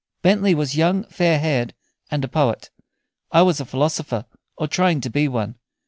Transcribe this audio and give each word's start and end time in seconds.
Bentley 0.23 0.55
was 0.55 0.75
young, 0.75 1.03
fair 1.09 1.37
haired, 1.37 1.75
and 2.09 2.23
a 2.23 2.27
poet; 2.27 2.71
I 3.31 3.43
was 3.43 3.59
a 3.59 3.65
philosopher, 3.65 4.25
or 4.57 4.67
trying 4.67 4.99
to 5.01 5.11
be 5.11 5.27
one. 5.27 5.59